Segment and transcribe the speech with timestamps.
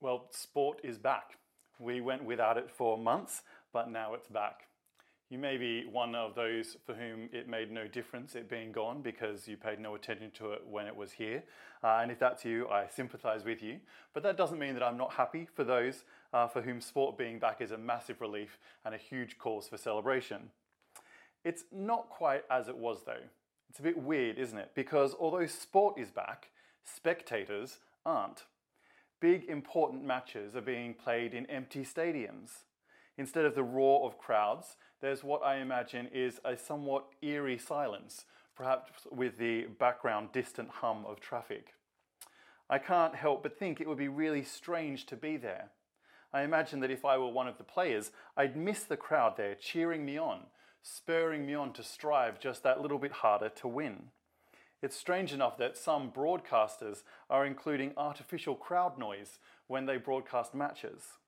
[0.00, 1.38] Well, sport is back.
[1.80, 4.68] We went without it for months, but now it's back.
[5.28, 9.02] You may be one of those for whom it made no difference it being gone
[9.02, 11.42] because you paid no attention to it when it was here.
[11.82, 13.80] Uh, and if that's you, I sympathize with you.
[14.14, 17.40] But that doesn't mean that I'm not happy for those uh, for whom sport being
[17.40, 20.50] back is a massive relief and a huge cause for celebration.
[21.44, 23.26] It's not quite as it was though.
[23.68, 24.70] It's a bit weird, isn't it?
[24.74, 26.50] Because although sport is back,
[26.84, 28.44] spectators aren't.
[29.20, 32.62] Big important matches are being played in empty stadiums.
[33.16, 38.26] Instead of the roar of crowds, there's what I imagine is a somewhat eerie silence,
[38.54, 41.74] perhaps with the background distant hum of traffic.
[42.70, 45.70] I can't help but think it would be really strange to be there.
[46.32, 49.56] I imagine that if I were one of the players, I'd miss the crowd there
[49.56, 50.42] cheering me on,
[50.82, 54.10] spurring me on to strive just that little bit harder to win.
[54.80, 61.18] It's strange enough that some broadcasters are including artificial crowd noise when they broadcast matches.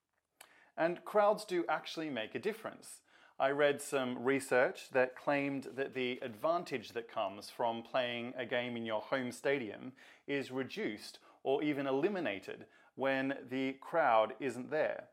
[0.76, 3.00] And crowds do actually make a difference.
[3.40, 8.76] I read some research that claimed that the advantage that comes from playing a game
[8.76, 9.92] in your home stadium
[10.28, 15.04] is reduced or even eliminated when the crowd isn't there.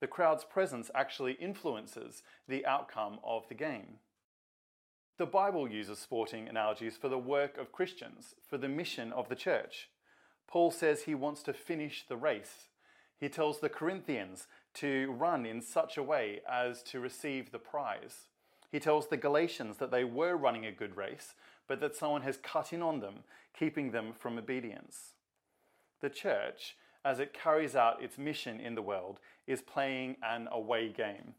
[0.00, 3.98] The crowd's presence actually influences the outcome of the game.
[5.18, 9.34] The Bible uses sporting analogies for the work of Christians, for the mission of the
[9.34, 9.88] church.
[10.46, 12.68] Paul says he wants to finish the race.
[13.18, 18.28] He tells the Corinthians to run in such a way as to receive the prize.
[18.70, 21.34] He tells the Galatians that they were running a good race,
[21.66, 23.24] but that someone has cut in on them,
[23.58, 25.14] keeping them from obedience.
[26.00, 30.90] The church, as it carries out its mission in the world, is playing an away
[30.90, 31.34] game.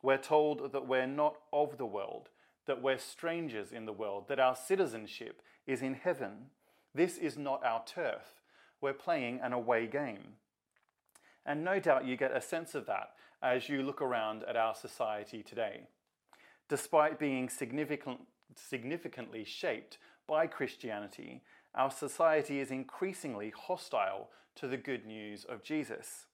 [0.00, 2.28] We're told that we're not of the world,
[2.66, 6.50] that we're strangers in the world, that our citizenship is in heaven.
[6.94, 8.42] This is not our turf.
[8.80, 10.34] We're playing an away game.
[11.44, 13.10] And no doubt you get a sense of that
[13.42, 15.82] as you look around at our society today.
[16.68, 18.20] Despite being significant,
[18.56, 21.42] significantly shaped by Christianity,
[21.74, 26.26] our society is increasingly hostile to the good news of Jesus.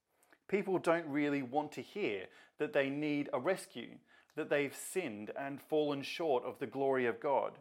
[0.49, 2.27] People don't really want to hear
[2.59, 3.97] that they need a rescue,
[4.37, 7.53] that they've sinned and fallen short of the glory of God,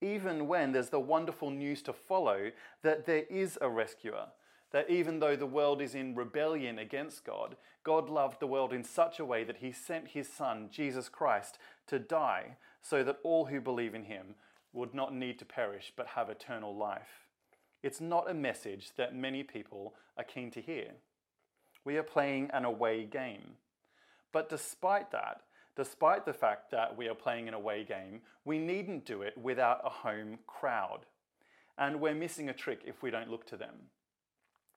[0.00, 2.50] even when there's the wonderful news to follow
[2.82, 4.26] that there is a rescuer,
[4.70, 8.84] that even though the world is in rebellion against God, God loved the world in
[8.84, 13.46] such a way that he sent his Son, Jesus Christ, to die so that all
[13.46, 14.34] who believe in him
[14.72, 17.26] would not need to perish but have eternal life.
[17.82, 20.88] It's not a message that many people are keen to hear.
[21.84, 23.54] We are playing an away game.
[24.32, 25.40] But despite that,
[25.78, 29.80] Despite the fact that we are playing an away game, we needn't do it without
[29.84, 31.06] a home crowd.
[31.78, 33.76] And we're missing a trick if we don't look to them.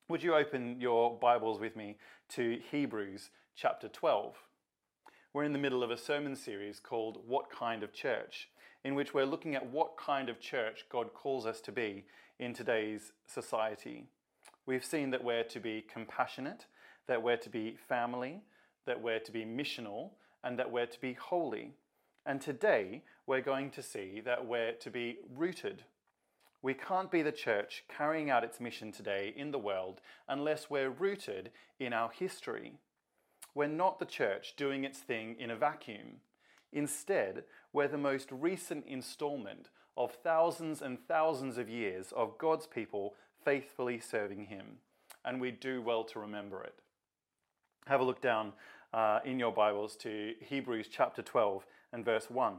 [0.10, 1.98] Would you open your Bibles with me
[2.36, 4.36] to Hebrews chapter 12?
[5.34, 8.50] We're in the middle of a sermon series called What Kind of Church,
[8.84, 12.06] in which we're looking at what kind of church God calls us to be
[12.38, 14.06] in today's society.
[14.68, 16.68] We've seen that we're to be compassionate,
[17.08, 18.44] that we're to be family,
[18.86, 20.12] that we're to be missional,
[20.44, 21.74] and that we're to be holy.
[22.25, 25.84] And today we're going to see that we're to be rooted.
[26.62, 30.90] We can't be the church carrying out its mission today in the world unless we're
[30.90, 32.74] rooted in our history.
[33.56, 36.22] We're not the church doing its thing in a vacuum.
[36.72, 43.16] Instead, we're the most recent installment of thousands and thousands of years of God's people
[43.44, 44.78] faithfully serving Him.
[45.25, 46.75] And we do well to remember it.
[47.88, 48.53] Have a look down
[48.94, 52.53] uh, in your Bibles to Hebrews chapter 12 and verse 1.
[52.53, 52.57] It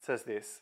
[0.00, 0.60] says this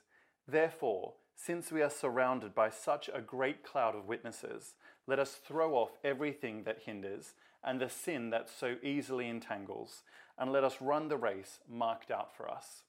[0.49, 4.75] Therefore, since we are surrounded by such a great cloud of witnesses,
[5.07, 7.35] let us throw off everything that hinders
[7.65, 10.03] and the sin that so easily entangles,
[10.39, 12.83] and let us run the race marked out for us.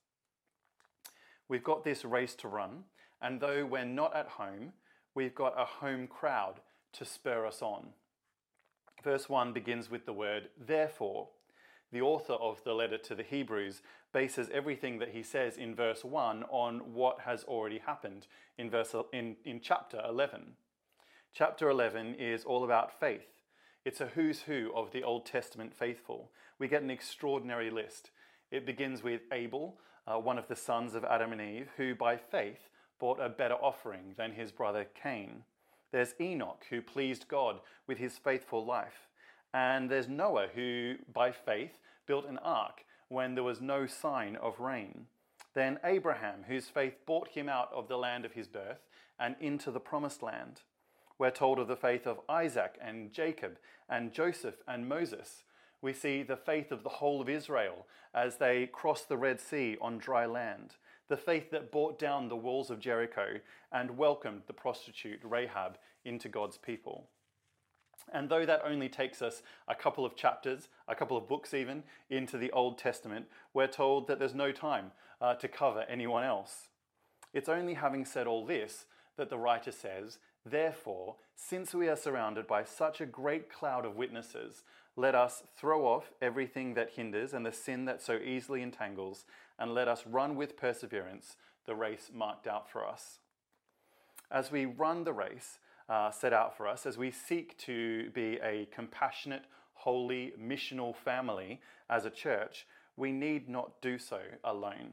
[1.48, 2.84] We've got this race to run,
[3.20, 4.72] and though we're not at home,
[5.14, 6.60] we've got a home crowd
[6.94, 7.88] to spur us on.
[9.02, 11.28] Verse 1 begins with the word therefore
[11.94, 13.80] the author of the letter to the Hebrews
[14.12, 18.26] bases everything that he says in verse 1 on what has already happened
[18.58, 20.54] in, verse, in, in chapter 11.
[21.32, 23.28] Chapter 11 is all about faith.
[23.84, 26.32] It's a who's who of the Old Testament faithful.
[26.58, 28.10] We get an extraordinary list.
[28.50, 32.16] It begins with Abel, uh, one of the sons of Adam and Eve, who by
[32.16, 32.68] faith
[32.98, 35.44] brought a better offering than his brother Cain.
[35.92, 39.06] There's Enoch, who pleased God with his faithful life.
[39.54, 44.58] And there's Noah, who by faith built an ark when there was no sign of
[44.58, 45.06] rain.
[45.54, 48.80] Then Abraham, whose faith brought him out of the land of his birth
[49.18, 50.62] and into the promised land.
[51.18, 53.58] We're told of the faith of Isaac and Jacob
[53.88, 55.44] and Joseph and Moses.
[55.80, 59.76] We see the faith of the whole of Israel as they crossed the Red Sea
[59.80, 60.74] on dry land,
[61.08, 63.38] the faith that brought down the walls of Jericho
[63.70, 67.06] and welcomed the prostitute Rahab into God's people.
[68.12, 71.82] And though that only takes us a couple of chapters, a couple of books even,
[72.10, 76.68] into the Old Testament, we're told that there's no time uh, to cover anyone else.
[77.32, 78.86] It's only having said all this
[79.16, 83.96] that the writer says, Therefore, since we are surrounded by such a great cloud of
[83.96, 84.62] witnesses,
[84.96, 89.24] let us throw off everything that hinders and the sin that so easily entangles,
[89.58, 91.36] and let us run with perseverance
[91.66, 93.18] the race marked out for us.
[94.30, 95.58] As we run the race,
[95.88, 99.44] uh, set out for us as we seek to be a compassionate,
[99.74, 101.60] holy, missional family
[101.90, 102.66] as a church,
[102.96, 104.92] we need not do so alone.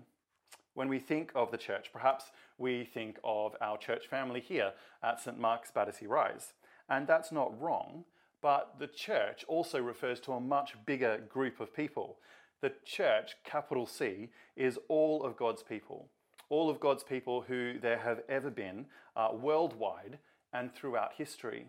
[0.74, 4.74] When we think of the church, perhaps we think of our church family here
[5.04, 5.40] at St.
[5.40, 6.54] Mark's Battersea Rise.
[6.90, 8.06] And that's not wrong,
[8.42, 12.18] but the church also refers to a much bigger group of people.
[12.62, 16.08] The church, capital C, is all of God's people.
[16.50, 18.86] All of God's people who there have ever been
[19.16, 20.20] uh, worldwide
[20.54, 21.66] and throughout history.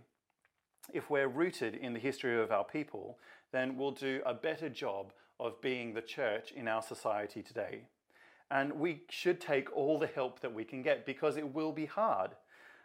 [0.93, 3.19] If we're rooted in the history of our people,
[3.52, 7.82] then we'll do a better job of being the church in our society today.
[8.50, 11.87] And we should take all the help that we can get because it will be
[11.87, 12.32] hard.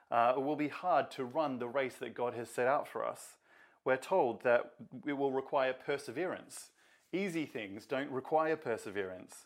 [0.09, 3.05] Uh, it will be hard to run the race that God has set out for
[3.05, 3.35] us.
[3.83, 4.73] We're told that
[5.05, 6.69] it will require perseverance.
[7.11, 9.45] Easy things don't require perseverance.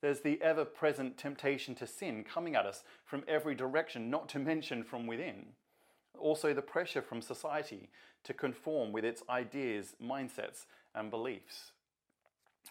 [0.00, 4.38] There's the ever present temptation to sin coming at us from every direction, not to
[4.38, 5.46] mention from within.
[6.18, 7.88] Also, the pressure from society
[8.24, 11.72] to conform with its ideas, mindsets, and beliefs.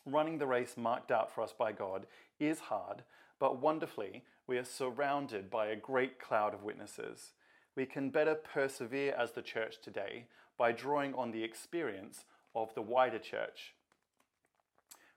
[0.05, 2.05] Running the race marked out for us by God
[2.39, 3.03] is hard,
[3.39, 7.31] but wonderfully, we are surrounded by a great cloud of witnesses.
[7.75, 10.25] We can better persevere as the church today
[10.57, 12.25] by drawing on the experience
[12.55, 13.73] of the wider church.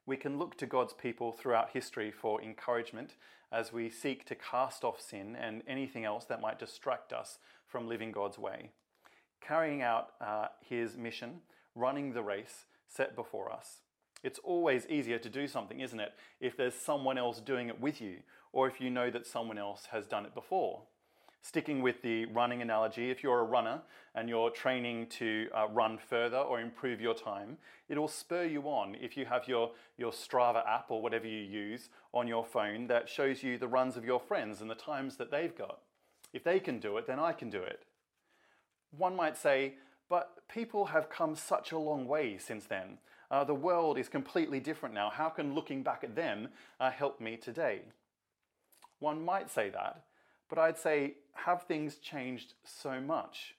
[0.07, 3.15] We can look to God's people throughout history for encouragement
[3.53, 7.89] as we seek to cast off sin and anything else that might distract us from
[7.89, 8.71] living God's way,
[9.41, 11.41] carrying out uh, His mission,
[11.75, 13.83] running the race set before us.
[14.25, 18.01] It's always easier to do something, isn't it, if there's someone else doing it with
[18.01, 18.17] you,
[18.53, 20.83] or if you know that someone else has done it before.
[21.41, 23.81] Sticking with the running analogy, if you're a runner
[24.15, 27.57] and you're training to uh, run further or improve your time,
[27.89, 31.91] it'll spur you on if you have your, your Strava app or whatever you use
[32.13, 35.31] on your phone that shows you the runs of your friends and the times that
[35.31, 35.79] they've got.
[36.33, 37.83] If they can do it, then I can do it.
[38.97, 39.75] One might say,
[40.09, 42.99] but people have come such a long way since then.
[43.31, 45.11] Uh, the world is completely different now.
[45.11, 46.49] How can looking back at them
[46.81, 47.83] uh, help me today?
[49.01, 50.05] One might say that,
[50.49, 53.55] but I'd say, have things changed so much?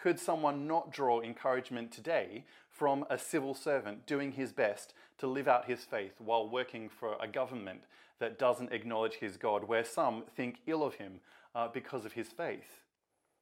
[0.00, 5.48] Could someone not draw encouragement today from a civil servant doing his best to live
[5.48, 7.82] out his faith while working for a government
[8.18, 11.20] that doesn't acknowledge his God, where some think ill of him
[11.54, 12.80] uh, because of his faith.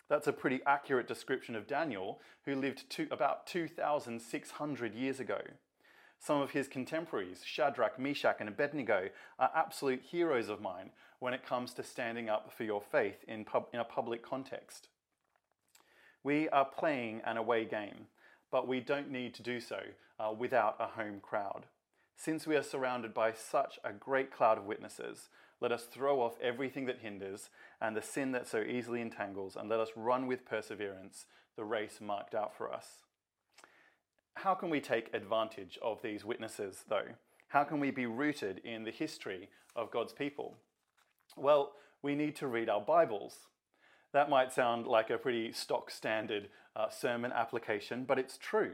[0.09, 5.41] That's a pretty accurate description of Daniel, who lived to about 2,600 years ago.
[6.19, 10.91] Some of his contemporaries, Shadrach, Meshach, and Abednego, are absolute heroes of mine
[11.21, 14.89] when it comes to standing up for your faith in, pub- in a public context.
[16.25, 18.07] We are playing an away game,
[18.51, 19.81] but we don't need to do so
[20.19, 21.67] uh, without a home crowd.
[22.17, 25.29] Since we are surrounded by such a great cloud of witnesses,
[25.61, 27.51] let us throw off everything that hinders
[27.81, 31.99] and the sin that so easily entangles, and let us run with perseverance the race
[32.01, 33.03] marked out for us.
[34.35, 37.09] How can we take advantage of these witnesses, though?
[37.49, 40.59] How can we be rooted in the history of God's people?
[41.37, 41.73] Well,
[42.03, 43.49] we need to read our Bibles.
[44.13, 48.73] That might sound like a pretty stock standard uh, sermon application, but it's true.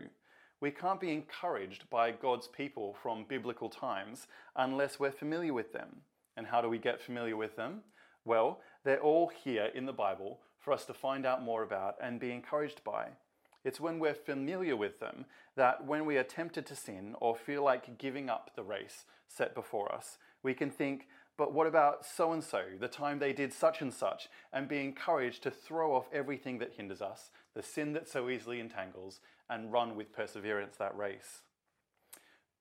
[0.61, 6.03] We can't be encouraged by God's people from biblical times unless we're familiar with them.
[6.37, 7.83] And how do we get familiar with them?
[8.25, 12.19] Well, they're all here in the Bible for us to find out more about and
[12.19, 13.09] be encouraged by.
[13.65, 15.25] It's when we're familiar with them
[15.57, 19.55] that when we are tempted to sin or feel like giving up the race set
[19.55, 23.53] before us, we can think, but what about so and so, the time they did
[23.53, 27.93] such and such, and be encouraged to throw off everything that hinders us, the sin
[27.95, 31.43] that so easily entangles, and run with perseverance that race.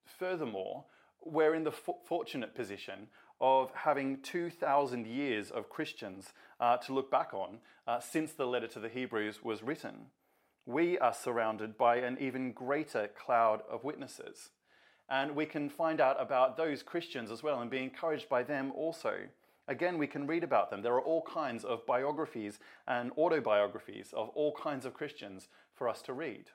[0.05, 0.85] Furthermore,
[1.25, 3.07] we're in the fortunate position
[3.43, 6.31] of having 2,000 years of Christians
[6.61, 10.05] uh, to look back on uh, since the letter to the Hebrews was written.
[10.65, 14.51] We are surrounded by an even greater cloud of witnesses.
[15.09, 18.71] And we can find out about those Christians as well and be encouraged by them
[18.77, 19.15] also.
[19.67, 20.81] Again, we can read about them.
[20.81, 26.01] There are all kinds of biographies and autobiographies of all kinds of Christians for us
[26.03, 26.45] to read.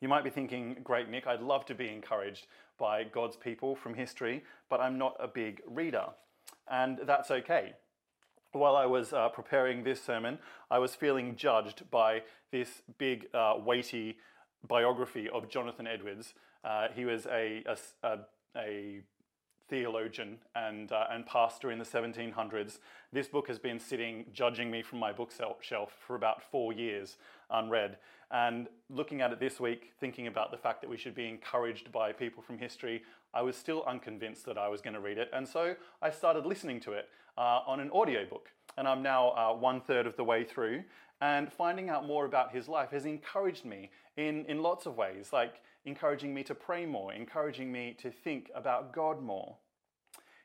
[0.00, 2.46] You might be thinking, great, Nick, I'd love to be encouraged
[2.78, 6.06] by God's people from history, but I'm not a big reader.
[6.70, 7.74] And that's okay.
[8.52, 10.38] While I was uh, preparing this sermon,
[10.70, 14.18] I was feeling judged by this big, uh, weighty
[14.66, 16.34] biography of Jonathan Edwards.
[16.64, 17.64] Uh, he was a,
[18.02, 18.18] a,
[18.56, 19.00] a
[19.68, 22.78] theologian and, uh, and pastor in the 1700s.
[23.12, 27.16] This book has been sitting judging me from my bookshelf for about four years
[27.50, 27.96] unread.
[28.30, 31.92] And looking at it this week, thinking about the fact that we should be encouraged
[31.92, 33.02] by people from history,
[33.32, 35.30] I was still unconvinced that I was going to read it.
[35.32, 38.50] And so I started listening to it uh, on an audiobook.
[38.76, 40.82] And I'm now uh, one third of the way through.
[41.20, 45.30] And finding out more about his life has encouraged me in, in lots of ways,
[45.32, 49.56] like encouraging me to pray more, encouraging me to think about God more.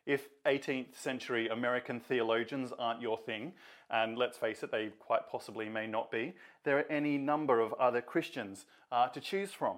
[0.06, 3.54] If 18th century American theologians aren't your thing,
[3.90, 7.74] and let's face it, they quite possibly may not be, there are any number of
[7.74, 9.76] other Christians uh, to choose from.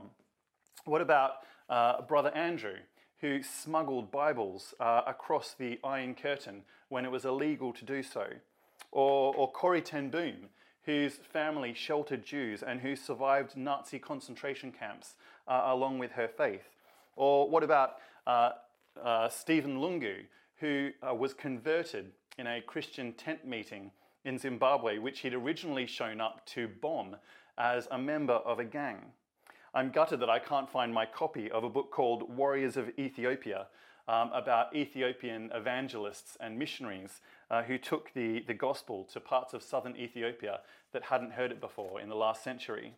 [0.85, 1.37] What about
[1.69, 2.77] uh, Brother Andrew,
[3.19, 8.27] who smuggled Bibles uh, across the Iron Curtain when it was illegal to do so?
[8.91, 10.49] Or, or Corrie ten Boom,
[10.85, 15.15] whose family sheltered Jews and who survived Nazi concentration camps
[15.47, 16.69] uh, along with her faith?
[17.15, 17.95] Or what about
[18.27, 18.51] uh,
[19.01, 20.23] uh, Stephen Lungu,
[20.59, 23.91] who uh, was converted in a Christian tent meeting
[24.25, 27.15] in Zimbabwe, which he'd originally shown up to bomb
[27.57, 28.97] as a member of a gang?
[29.73, 33.67] I'm gutted that I can't find my copy of a book called Warriors of Ethiopia
[34.07, 39.63] um, about Ethiopian evangelists and missionaries uh, who took the, the gospel to parts of
[39.63, 40.59] southern Ethiopia
[40.91, 42.93] that hadn't heard it before in the last century.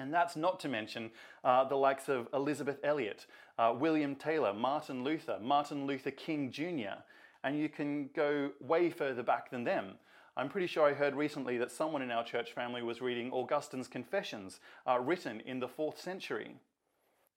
[0.00, 1.10] And that's not to mention
[1.44, 3.26] uh, the likes of Elisabeth Elliot,
[3.58, 7.02] uh, William Taylor, Martin Luther, Martin Luther King Jr.,
[7.44, 9.96] and you can go way further back than them.
[10.38, 13.88] I'm pretty sure I heard recently that someone in our church family was reading Augustine's
[13.88, 16.54] Confessions, uh, written in the fourth century.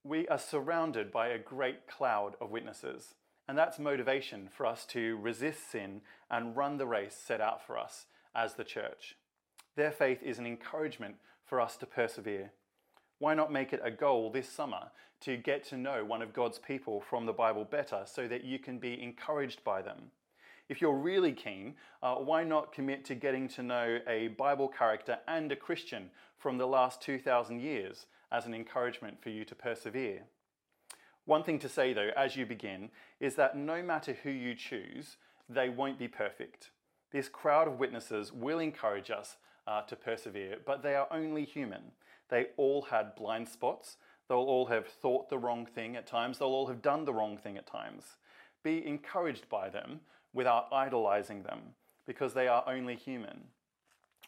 [0.05, 3.15] We are surrounded by a great cloud of witnesses,
[3.45, 5.99] and that's motivation for us to resist sin
[6.31, 9.17] and run the race set out for us as the church.
[9.75, 11.15] Their faith is an encouragement
[11.45, 12.51] for us to persevere.
[13.19, 16.59] Why not make it a goal this summer to get to know one of God's
[16.59, 20.11] people from the Bible better so that you can be encouraged by them?
[20.69, 25.19] If you're really keen, uh, why not commit to getting to know a Bible character
[25.27, 30.23] and a Christian from the last 2,000 years as an encouragement for you to persevere?
[31.25, 32.89] One thing to say though, as you begin,
[33.19, 35.17] is that no matter who you choose,
[35.49, 36.71] they won't be perfect.
[37.11, 41.91] This crowd of witnesses will encourage us uh, to persevere, but they are only human.
[42.29, 43.97] They all had blind spots.
[44.27, 46.39] They'll all have thought the wrong thing at times.
[46.39, 48.15] They'll all have done the wrong thing at times.
[48.63, 50.01] Be encouraged by them
[50.33, 51.59] without idolizing them
[52.05, 53.41] because they are only human.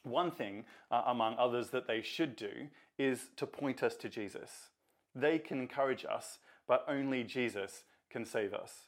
[0.03, 4.69] One thing, uh, among others, that they should do is to point us to Jesus.
[5.15, 8.87] They can encourage us, but only Jesus can save us.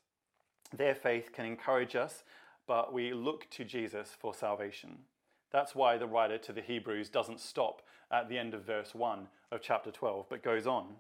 [0.76, 2.24] Their faith can encourage us,
[2.68, 5.00] but we look to Jesus for salvation.
[5.52, 9.28] That's why the writer to the Hebrews doesn't stop at the end of verse 1
[9.52, 10.96] of chapter 12, but goes on.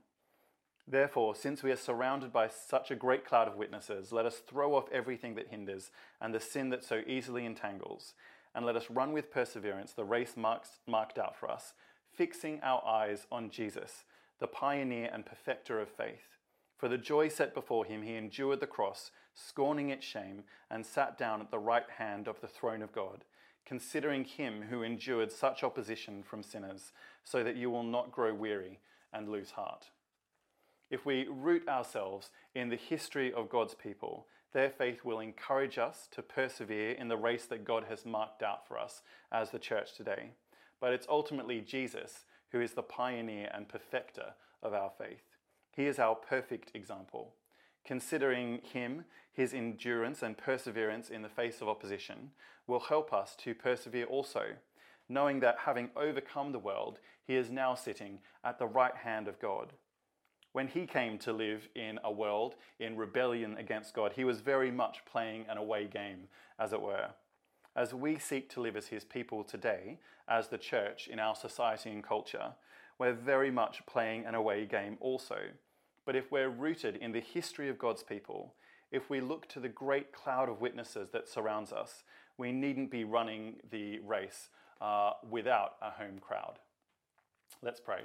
[0.87, 4.75] Therefore, since we are surrounded by such a great cloud of witnesses, let us throw
[4.75, 8.13] off everything that hinders and the sin that so easily entangles,
[8.55, 11.73] and let us run with perseverance the race marks, marked out for us,
[12.13, 14.05] fixing our eyes on Jesus,
[14.39, 16.37] the pioneer and perfecter of faith.
[16.77, 21.17] For the joy set before him, he endured the cross, scorning its shame, and sat
[21.17, 23.23] down at the right hand of the throne of God
[23.67, 26.93] considering him who endured such opposition from sinners,
[27.25, 28.79] so that you will not grow weary
[29.11, 29.87] and lose heart.
[30.89, 36.07] If we root ourselves in the history of God's people, their faith will encourage us
[36.11, 39.01] to persevere in the race that God has marked out for us
[39.33, 40.29] as the church today.
[40.79, 45.23] But it's ultimately Jesus who is the pioneer and perfecter of our faith.
[45.75, 47.33] He is our perfect example.
[47.87, 52.31] Considering him, his endurance and perseverance in the face of opposition
[52.67, 54.47] will help us to persevere also,
[55.07, 59.39] knowing that having overcome the world, he is now sitting at the right hand of
[59.39, 59.71] God.
[60.51, 64.69] When he came to live in a world in rebellion against God, he was very
[64.69, 66.27] much playing an away game,
[66.59, 67.11] as it were.
[67.73, 71.91] As we seek to live as his people today, as the church in our society
[71.91, 72.53] and culture,
[72.99, 75.37] we're very much playing an away game also
[76.07, 78.53] but if we're rooted in the history of God's people,
[78.93, 82.05] if we look to the great cloud of witnesses that surrounds us,
[82.37, 84.47] we needn't be running the race
[84.79, 86.59] uh, without a home crowd.
[87.61, 88.03] Let's pray.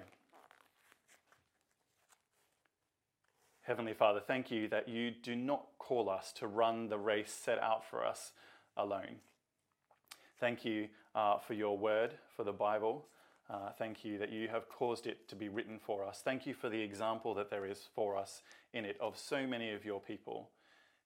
[3.60, 7.60] Heavenly Father, thank you that you do not call us to run the race set
[7.60, 8.32] out for us
[8.76, 9.20] alone.
[10.40, 13.06] Thank you uh, for your word, for the Bible.
[13.50, 16.22] Uh, thank you that you have caused it to be written for us.
[16.24, 19.72] Thank you for the example that there is for us in it of so many
[19.72, 20.50] of your people.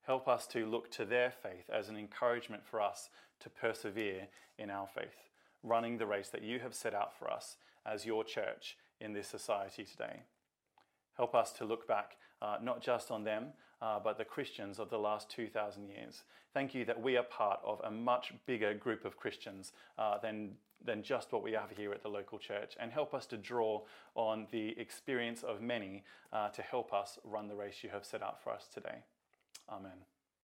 [0.06, 4.28] Help us to look to their faith as an encouragement for us to persevere
[4.58, 5.30] in our faith,
[5.62, 9.26] running the race that you have set out for us as your church in this
[9.26, 10.20] society today.
[11.16, 13.46] Help us to look back uh, not just on them,
[13.82, 16.22] uh, but the Christians of the last 2,000 years.
[16.54, 20.52] Thank you that we are part of a much bigger group of Christians uh, than,
[20.86, 22.74] than just what we have here at the local church.
[22.80, 23.82] And help us to draw
[24.14, 28.22] on the experience of many uh, to help us run the race you have set
[28.22, 29.02] out for us today.
[29.68, 30.15] Amen.